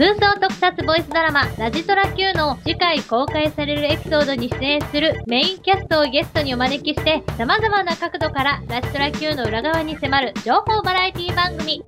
[0.00, 11.84] 空想特撮ボイスドラマラジトラ Q の次回公開されるエピソードに出演するメインキャストをゲストにお招きして様々な角度からラジトラ Q の裏側に迫る情報バラエティ番組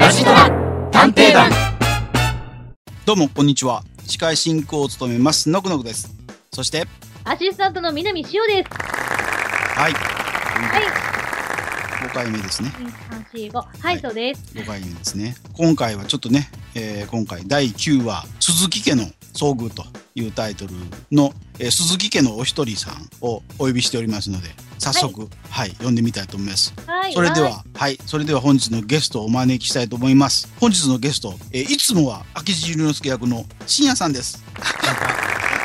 [0.00, 0.48] ラジトラ
[0.90, 1.50] 探偵団
[3.04, 3.82] どうも、こんにちは。
[4.06, 6.16] 司会進行を務めます、のくのくです。
[6.54, 6.86] そして、
[7.24, 9.92] アシスタントの南しおですはい。
[9.92, 11.23] はい
[12.04, 12.70] 5回目ですね。
[13.32, 15.34] 345はい、そうです5回目ですね。
[15.54, 20.74] 今回はちょっとね、えー今回第9話、鈴木家の遭遇というタイトル
[21.10, 26.74] の、えー鈴木家のお一人さんをお呼びしておりますので、早速、はい、読んでみたいと思います。
[26.86, 30.52] はいそれでは、はい、それでは本日のゲストをお招きしたいと思います。
[30.60, 34.42] 本日のゲスト、えーいつもは明智龍之介役の深夜さんです。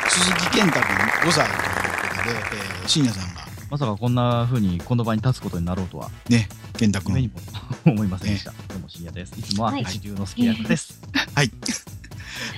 [0.08, 0.88] 鈴木健太君
[1.30, 3.39] 5歳ということで、えー深夜さんが
[3.70, 7.40] まさかこんな風にこの場に立つことになろうとはね、健太君夢にも
[7.86, 8.50] 思いませんでした。
[8.50, 9.32] どうも深夜です。
[9.38, 11.00] いつもははい一流の好き役です。
[11.34, 11.52] はい。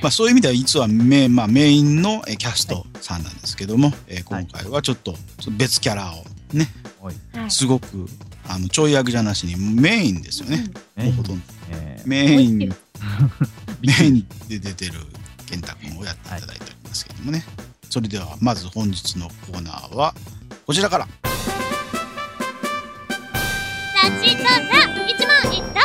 [0.01, 5.14] まあそういう意味では実はメ,、まあ、メインのえーキャストさんなんですけども、えー今回はちょっと
[5.50, 6.72] 別キャラをね、
[7.03, 7.39] はい。
[7.39, 8.09] はいすごく
[8.48, 10.65] あのちょい役じゃなしにメインですよね。
[10.97, 12.59] もうほとんどえーメイン、
[13.83, 14.94] メインで出てる
[15.44, 17.44] 健太君をやっていただいておりますけどもね。
[17.91, 20.15] それではまず本日のコーナーは
[20.73, 21.06] こちらから。
[21.06, 21.11] ラ
[24.23, 24.51] ジトラ
[25.06, 25.83] 一問一答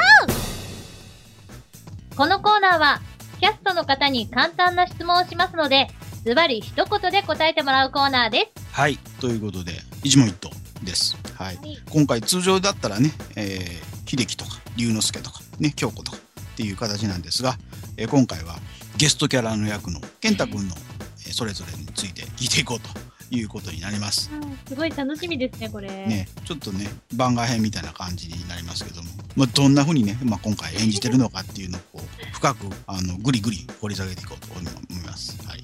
[2.16, 3.02] このコーナーは
[3.42, 5.88] キャストの方に簡単な質問をしますので
[6.24, 8.98] ズバリ一言で答えてもらうコーナーですはい。
[9.20, 9.74] ということで、
[10.06, 10.50] 一問一答
[10.82, 11.18] です。
[11.36, 11.58] はい。
[11.58, 16.22] はい今回通常だったらね、えー、秀樹とか龍之介とかね京子とかっ
[16.56, 17.58] ていう形なんですが、
[17.98, 18.56] えー今回は
[18.96, 24.30] ゲストキャラの役の健太君の、えーそれぞれについて聞いていこうということになります。
[24.68, 25.88] すごい楽しみですねこれ。
[25.90, 34.64] ね、ちょっとね番外編みたいな感じになりますけども、まあ、どんな風にね、まあ、今回演じてるのかっていうのをこう深くあのグリグリ掘り下げていこうと思い
[35.06, 35.38] ます。
[35.48, 35.62] はい、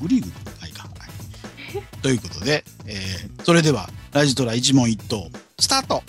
[0.00, 0.32] グリグリ？
[0.60, 0.82] はいか。
[0.82, 5.28] はい、 ということで、えーそれではラジトラ一問一答
[5.58, 6.02] スタート。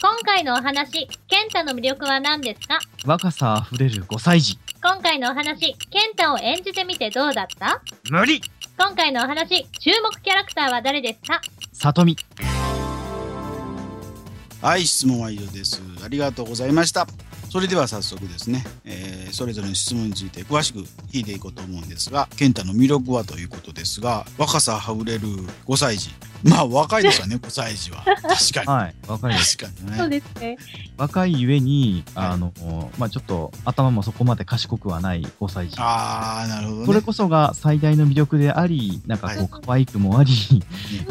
[0.00, 2.78] 今回のお話ケンタの魅力は何ですか？
[3.06, 4.58] 若さあふれる5歳児。
[4.82, 7.80] 今回のお話ケンタを演じてみてどうだった？
[8.10, 8.40] 無理
[8.76, 11.40] 今回のお話注目キャラクターは誰ですか？
[11.72, 12.16] 里見。
[14.60, 15.80] はい、質問は以上です。
[16.04, 17.06] ありがとうございました。
[17.50, 20.80] それでは早速ですね、えーそれぞれの質問について詳しく
[21.10, 25.28] 聞いていこうと思うんですが、健太の魅力はということですが、若さあふれる
[25.66, 26.10] 5歳児。
[26.44, 28.04] まあ若いですよね、5歳児は。
[28.04, 28.66] 確かに。
[28.66, 28.94] はい。
[29.08, 29.56] 若いです。
[29.56, 30.20] 確かにね。
[30.20, 30.56] ですね
[30.96, 32.52] 若いゆえに、はいあの、
[32.98, 35.76] まあちょっと頭もそこまで賢くはない5歳児。
[35.78, 36.86] ああ、なるほどね。
[36.86, 40.32] それこそが最大の魅力であり、なんかこはう可愛くもあり、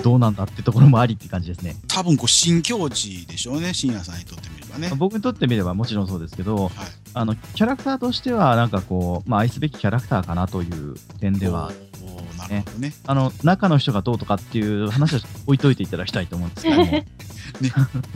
[0.04, 1.76] どうなんだってところもありって感じですね。
[1.88, 4.92] 多分こう新境地でしょうね、深夜さんにとってみればね。
[4.96, 6.72] 僕にとってみればもちろんそうですけど、はい。
[7.16, 11.72] あの、キャラクターとしては、なんかこう、まあ愛すべきキャラクターかなという点では、
[12.44, 12.94] おーなるほどね。
[13.06, 16.86] あの、中の人がどうとかっていう話は置いといていただきたいと思うんですけども、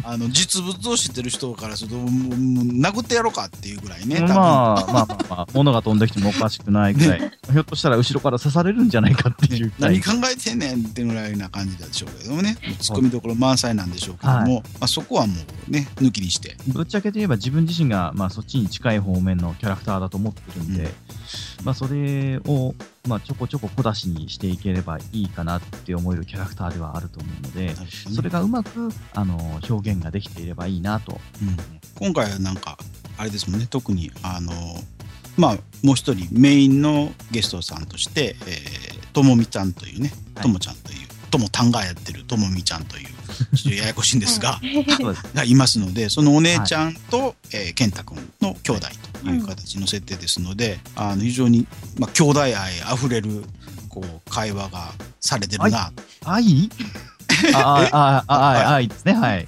[0.04, 4.20] あの実物を知ってる人からすると、もうもう殴ってやろうかっていうぐらいね。
[4.22, 7.20] まあ、まあまあまあ、物が飛んできてもおかしくないぐらい、
[7.52, 12.58] ひょっとしたら後ろから刺されるんじゃないかっていうぐらい何考えてんねんってぐらいな感じでしょうけどもね。
[12.80, 14.54] ツッコミどころ満載なんでしょうけども、はい。
[14.54, 15.34] まあ、そこはも
[15.68, 16.56] うね抜きにして。
[16.68, 20.90] ぶっちゃけて言えば自分自身が、まあ、そっちに近い方面のキャラクターだと思ってるんで、うん。
[21.64, 22.76] まあ、それを、
[23.08, 27.76] まあ、ちょこちょこ小出しにしていければいいかなって思えるキャラクターではあると思うので、
[28.14, 29.27] それがうまくあの
[29.70, 31.20] 表現ができていればいいなと。
[31.42, 31.58] うん。
[31.96, 32.78] 今回はなんか
[33.18, 33.68] あれですもんね。
[33.70, 34.52] 特にあの
[35.38, 40.44] まあもう一人メインのゲストさんとして、えーともみちゃんというねはい。
[40.44, 43.08] ともちゃんというともたんがやってるともみちゃんという
[43.56, 44.60] ちょっとややこしいんですが
[45.34, 48.88] がいますのでそのお姉ちゃんと、えー健太君の兄弟
[49.24, 51.68] という形の設定ですので、あの非常に、
[51.98, 53.44] まあ、兄弟愛あふれる
[53.90, 55.92] こう会話がされてるな、
[56.24, 56.70] 愛？
[57.54, 58.36] ああああ
[58.70, 59.14] あ愛ですね。
[59.14, 59.48] はい。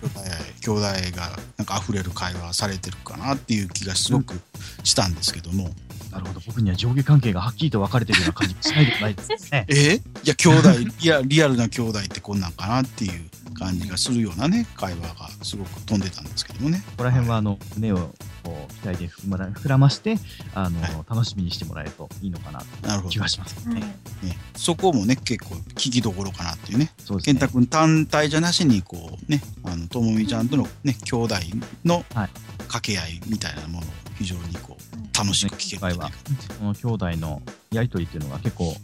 [0.61, 4.39] 兄弟愛兄弟がなんか溢れる会話されてるかなっていう気がすごく
[4.83, 5.69] したんですけども、
[6.11, 6.41] なるほど。
[6.45, 9.65] 僕には上下関係がはっきりと分かれてるような感じしないでもないですね。
[9.67, 10.69] えーいや兄弟
[10.99, 16.83] いやリアルな兄弟ってこんなんかなっていう感じがするようなね会話がすごく飛んでたんですけどもね。
[16.85, 18.13] ここら辺はあの胸を
[18.49, 20.17] こう期待で膨らま膨らまして
[20.55, 20.91] あの、はい。
[21.09, 23.05] 楽しみにしてもらえるといいのかなとなるほど。
[23.05, 23.69] いう気がします。
[23.69, 23.79] ね。
[23.79, 23.85] ね、
[24.55, 26.91] そこもね結構聞きどころかなっていうね。
[26.97, 27.39] そうですね。
[27.39, 27.51] 健太。
[27.51, 31.35] 君単体じゃなしにこうねあのともみちゃんとのね兄弟
[31.85, 32.29] のはい。
[32.69, 36.11] 掛け合いみたいなものを非常にこう楽しく聞けるんじゃない。
[36.11, 36.17] か
[36.59, 37.41] この兄弟の
[37.71, 38.75] やりとりっていうのが結構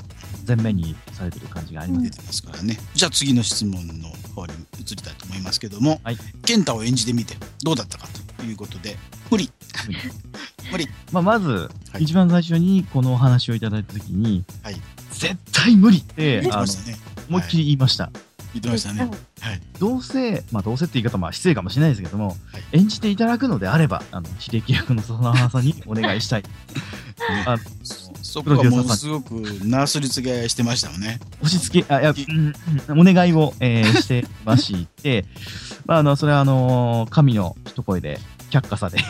[0.48, 2.04] 前面にされてる感じがあります。
[2.06, 6.18] 出てますからね、じゃあ次の質問の方に移りたいと思いますけども、はい。
[6.44, 8.08] 健太を演じてみてどうだったか
[8.38, 8.98] ということで
[9.30, 9.52] 無理。
[9.88, 10.00] 無理
[10.72, 10.88] 無理。
[11.12, 14.76] まあ、まず、はい一番最初にこのお話をいただいたときに、はい
[15.12, 16.66] 絶対無理って、あの。
[17.30, 18.12] 思いっきり言いました。
[18.54, 19.10] 言ってましたね。
[19.42, 19.62] はい。
[19.80, 22.38] どうせ、まあ、どうせって言い方は失礼かもしれないですけども、はい
[22.74, 26.44] 演じていただくのであれば、あの、秀樹役の笹原さんにお願いしたい。
[27.46, 27.58] あ
[28.22, 29.34] そこはものすごく
[29.64, 31.20] なすりつけしてましたよね。
[31.42, 32.54] 押し付け、あ、いや、うん
[32.90, 35.26] うんお願いを、えーしてまして、
[35.86, 38.20] まあ、あの、それは、あの、神の一声で、
[38.62, 38.98] 却下され。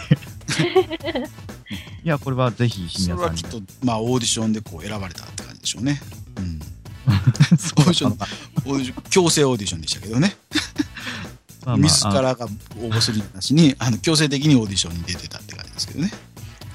[2.03, 3.49] いや、これはぜひ、それはきっ。
[3.49, 6.01] と、まあ、オーディションでこう選ばれたって感じでしょうね。
[6.37, 6.59] うん。
[7.57, 8.27] そうだったのか
[8.65, 10.35] オーディション強制オーディションでしたけどね。
[11.65, 12.49] まあまあ自らが応
[12.89, 16.11] 募するなしに、あの強制的にオーディションに出てたって感じですけどね。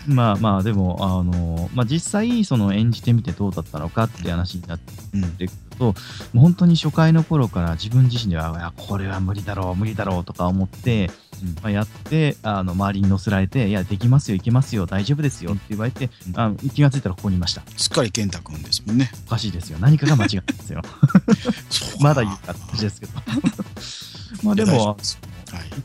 [0.06, 5.22] まあまあ、でも、あの、まあ実際、その演じてみてどうだったのかって話になってうん。
[5.22, 5.94] くると、も
[6.36, 11.10] う本当に初回の頃から自分自身では、いや、これは無理だろう、無理だろうとか思って、
[11.42, 17.62] うんまあ、やって、あの、周りに乗せられて、いや、できますよ、いけますよ、大丈夫ですよって言われて、うんあの気がついたらここにいました。
[17.76, 19.10] すっかり健太君ですもんね。
[19.26, 19.78] おかしいですよ。
[19.78, 20.82] 何かが間違ってますよ。
[22.00, 23.12] まだ言うかって話ですけど。
[24.44, 24.96] まあでも、はい。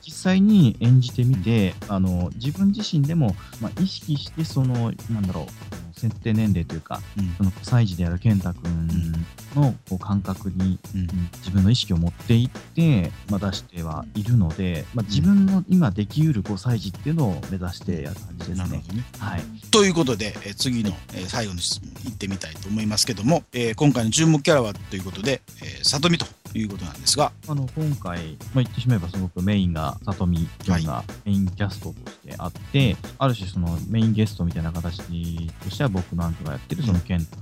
[0.06, 5.48] 実際に演じてみて、あの自分自身でも、まあ、意識してそのなんだろ
[5.82, 7.34] う設定年齢というかうん。
[7.38, 9.14] その5歳児である健太君
[9.56, 11.02] のこう感覚に、うん。
[11.02, 11.10] うん
[11.46, 18.78] 自分の意識を持っていって、まあ、出してはいるので、まあ、自分の今できうる5歳児っていうのを目指してやる感じですね。
[18.78, 18.84] ね。
[19.20, 26.26] はい、ということで、えー次の、えー最後の質問いってみたいと思いますけども、えー今回の注目キャラはということで、えー、里見と
[26.58, 37.38] いうことなんですが、あの今回、まあ、言ってしまえばすごくメインが里見というのがメインキャストとしてあって、ある種そのメインゲストみたいな形としては僕なんかがやってるその健太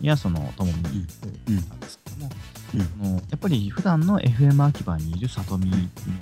[0.00, 1.20] やそのともなんです
[2.04, 5.76] けども、うんあのやっぱり普段の FM 秋葉にいる里見の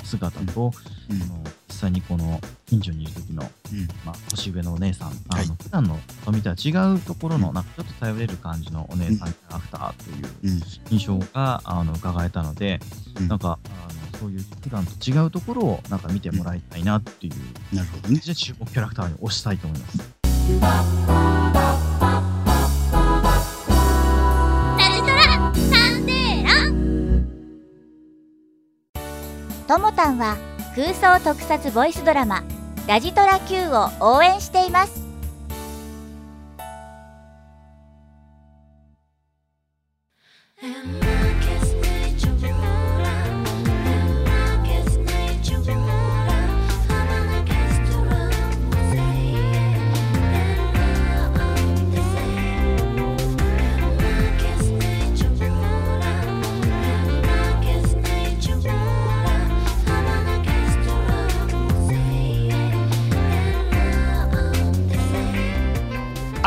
[0.04, 0.72] 姿と、
[1.10, 1.22] うん。
[1.22, 3.88] あの実際にこの近所にいる時の、うん。
[4.04, 5.44] まあ、年上のお姉さん、はい。
[5.44, 10.62] あの普段の里見とは違うところのなんかちょっと頼れる感じのお姉さんキャラクターといううん。
[10.90, 12.80] 印象があの伺えたので、
[13.20, 13.28] うん。
[13.28, 18.16] なんかあのそういう普段と違うところをなんか見てもらいたいなっていう、なるほどね。
[18.16, 21.17] じゃあ注目キャラクターに推したいと思います。
[29.88, 30.36] ボタンは
[30.76, 32.42] 空想特撮ボイスドラマ
[32.86, 35.08] 「ラジトラ Q」を応援しています。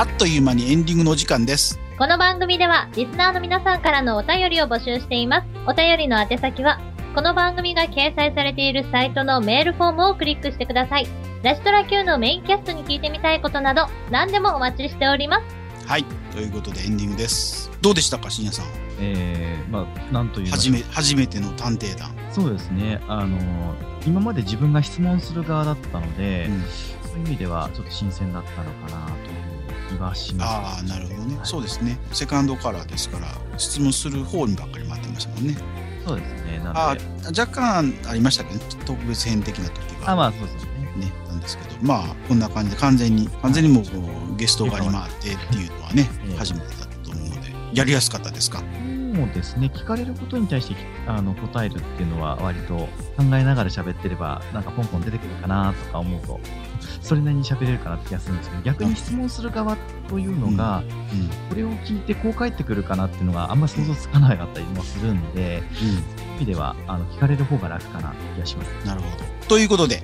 [0.01, 1.79] あっという間にエンディングのお時間です。
[1.95, 5.47] この番組ではリスナーの皆さんからのお便りを募集しています。
[5.67, 6.79] お便りの宛先は、
[7.13, 11.07] この番組が掲載されているサイトのメールフォームをクリックしてください。
[11.43, 15.85] ラシトラ Q のメインキャストに聞いてみたいことなど、何でもお待ちしております。
[15.85, 16.05] はい。
[16.33, 17.69] ということでエンディングです。
[17.83, 18.65] どうでしたか、深夜さん？
[18.99, 22.09] えー、まあ、なんというの初め、初めての探偵団。
[22.31, 23.37] そうですね、あの
[24.07, 26.63] 今まで自分が質問する側だったので、うん
[27.11, 29.13] そういう意味ではちょっと新鮮だったのかなと
[29.97, 30.49] 気はします。
[30.49, 31.35] ああ、なるほどね。
[31.37, 31.97] はいそうですね。
[32.13, 35.57] セカンドカラーですから、質問する方にばっかり待ってましたもんね。
[36.05, 38.65] そうですね、なで、ー若干ありましたけどね。
[38.85, 40.11] 特別編的な時は。
[40.11, 40.71] あまあそうですね。
[40.97, 48.61] ね、なんですけど、まあ、こんな感じで完全に、完全にもうゲスト側に回ってっていうのはねええ、初めてだったと思うので、やりやすかったですか？
[49.13, 50.75] そうですね、聞かれることに対して
[51.05, 52.87] あの答えるっていうのは割と考
[53.17, 56.39] えながら喋ってれば、なんかポンポン出てくるかなとか思うと、
[57.01, 59.75] それなりに喋れるかなって気がするんですけど、逆に質問する側
[60.07, 61.29] というのが、うん。
[61.49, 65.97] これを聞いてこう返ってくるかなっていうのがあんまり想像つかなかったりもするんで、そういう
[66.37, 68.87] 意味ではあの聞かれる方が楽かなって気がします。
[68.87, 69.25] なるほど。
[69.47, 70.03] ということで、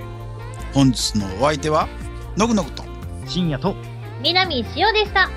[0.74, 1.88] 本日のお相手は、
[2.36, 2.84] のぐのぐと。
[3.26, 3.76] 深夜と
[4.22, 5.30] 南塩でした。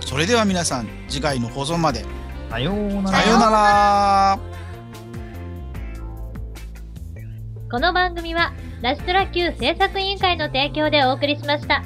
[0.00, 2.17] それでは皆さん、次回の放送まで。
[2.50, 3.18] さようなら。
[3.18, 4.38] さようなら。
[7.70, 11.82] この番組は、ラシトラ Q 制作委員会の提供でお送りしました。